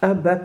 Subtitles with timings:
[0.00, 0.36] Abba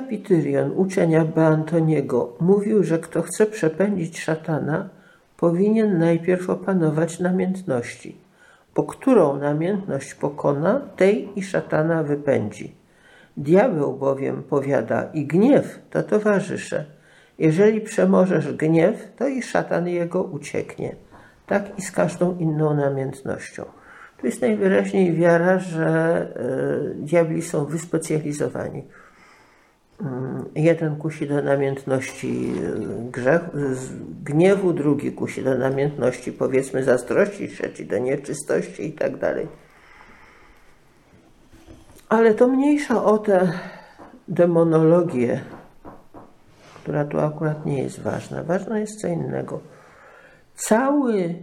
[0.00, 4.88] Pityrion, uczeń Abba Antoniego, mówił, że kto chce przepędzić szatana,
[5.36, 8.16] powinien najpierw opanować namiętności.
[8.74, 12.74] Po którą namiętność pokona, tej i szatana wypędzi.
[13.36, 16.84] Diabeł bowiem powiada i gniew to towarzysze.
[17.38, 20.96] Jeżeli przemożesz gniew, to i szatan jego ucieknie.
[21.46, 23.64] Tak i z każdą inną namiętnością.
[24.20, 26.26] Tu jest najwyraźniej wiara, że
[27.00, 28.82] y, diabli są wyspecjalizowani.
[30.00, 33.42] Mm, jeden kusi do namiętności e, grzech,
[34.24, 39.46] gniewu, drugi kusi do namiętności powiedzmy zazdrości, trzeci do nieczystości i tak dalej.
[42.08, 43.52] Ale to mniejsza o tę
[44.28, 45.40] demonologię,
[46.82, 48.42] która tu akurat nie jest ważna.
[48.42, 49.60] Ważne jest co innego.
[50.54, 51.34] Cały, e,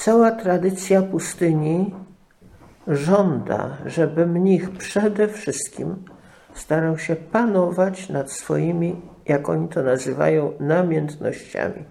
[0.00, 1.94] cała tradycja pustyni
[2.86, 5.96] żąda, żeby mnich przede wszystkim
[6.54, 11.84] starał się panować nad swoimi, jak oni to nazywają, namiętnościami.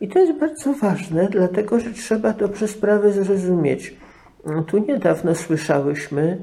[0.00, 3.96] I to jest bardzo ważne, dlatego że trzeba dobrze sprawę zrozumieć.
[4.66, 6.38] Tu niedawno słyszałyśmy,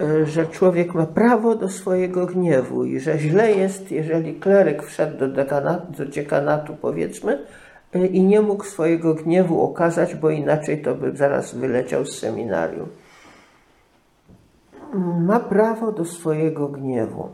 [0.00, 5.18] e, że człowiek ma prawo do swojego gniewu i że źle jest, jeżeli kleryk wszedł
[5.18, 7.38] do, dekanatu, do dziekanatu, powiedzmy,
[7.94, 12.88] i nie mógł swojego gniewu okazać, bo inaczej to by zaraz wyleciał z seminarium
[14.98, 17.28] ma prawo do swojego gniewu.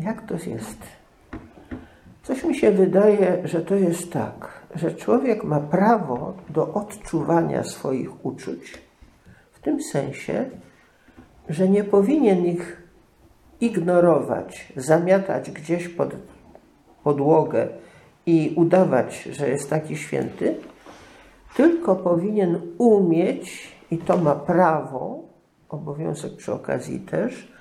[0.00, 0.78] Jak to jest?
[2.22, 8.26] Coś mi się wydaje, że to jest tak, że człowiek ma prawo do odczuwania swoich
[8.26, 8.82] uczuć,
[9.52, 10.50] w tym sensie,
[11.48, 12.82] że nie powinien ich
[13.60, 16.14] ignorować, zamiatać gdzieś pod
[17.04, 17.68] podłogę
[18.26, 20.54] i udawać, że jest taki święty,
[21.56, 25.22] tylko powinien umieć i to ma prawo,
[25.68, 27.52] obowiązek przy okazji też,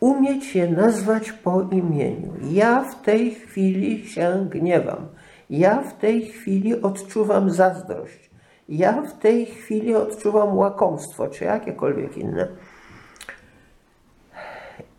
[0.00, 2.32] umieć je nazwać po imieniu.
[2.50, 5.06] Ja w tej chwili się gniewam.
[5.50, 8.30] Ja w tej chwili odczuwam zazdrość.
[8.68, 12.48] Ja w tej chwili odczuwam łakomstwo, czy jakiekolwiek inne.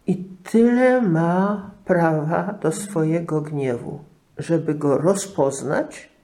[0.08, 4.00] I tyle ma prawa do swojego gniewu,
[4.38, 6.18] żeby go rozpoznać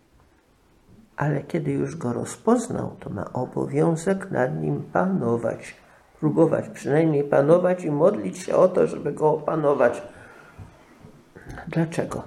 [1.18, 5.76] ale kiedy już go rozpoznał, to ma obowiązek nad nim panować.
[6.20, 10.02] Próbować przynajmniej panować i modlić się o to, żeby go opanować.
[11.68, 12.24] Dlaczego?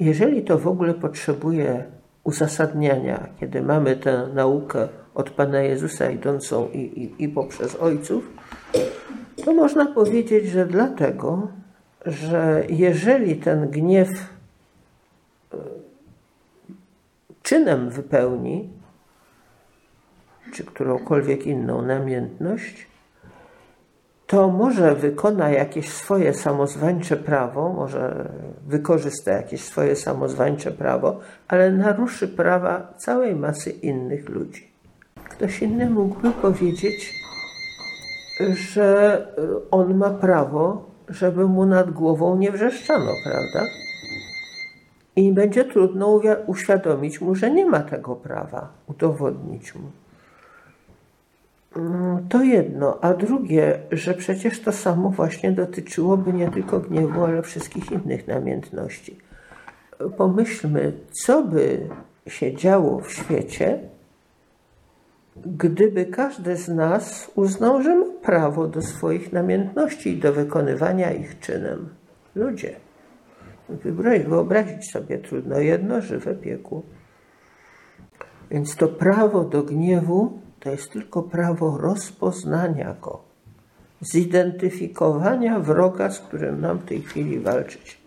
[0.00, 1.84] Jeżeli to w ogóle potrzebuje
[2.24, 8.30] uzasadniania, kiedy mamy tę naukę od Pana Jezusa idącą i, i, i poprzez ojców,
[9.48, 11.48] to można powiedzieć, że dlatego,
[12.06, 14.08] że jeżeli ten gniew
[17.42, 18.68] czynem wypełni,
[20.52, 22.86] czy którąkolwiek inną namiętność,
[24.26, 28.30] to może wykona jakieś swoje samozwańcze prawo, może
[28.66, 34.68] wykorzysta jakieś swoje samozwańcze prawo, ale naruszy prawa całej masy innych ludzi.
[35.28, 37.14] Ktoś inny mógłby powiedzieć,
[38.40, 39.26] że
[39.70, 43.66] on ma prawo, żeby mu nad głową nie wrzeszczano, prawda?
[45.18, 49.90] i będzie trudno uświadomić mu, że nie ma tego prawa, udowodnić mu.
[51.76, 57.42] Mm, to jedno, a drugie, że przecież to samo właśnie dotyczyłoby nie tylko gniewu, ale
[57.42, 59.18] wszystkich innych namiętności.
[60.16, 60.92] Pomyślmy,
[61.24, 61.88] co by
[62.26, 63.78] się działo w świecie,
[65.46, 71.40] gdyby każdy z nas uznał, że ma prawo do swoich namiętności i do wykonywania ich
[71.40, 71.88] czynem.
[72.34, 72.76] Ludzie.
[74.28, 76.82] Wyobrazić sobie trudno jedno żywe piekło.
[78.50, 83.20] Więc to prawo do gniewu to jest tylko prawo rozpoznania go,
[84.00, 87.97] zidentyfikowania wroga, z którym nam w tej chwili walczyć.